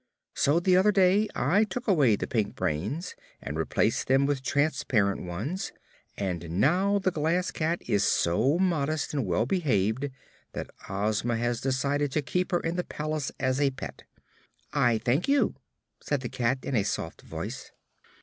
[0.33, 5.21] So the other day I took away the pink brains and replaced them with transparent
[5.21, 5.73] ones,
[6.17, 10.09] and now the Glass Cat is so modest and well behaved
[10.53, 14.01] that Ozma has decided to keep her in the palace as a pet."
[14.73, 15.53] "I thank you,"
[15.99, 17.71] said the cat, in a soft voice.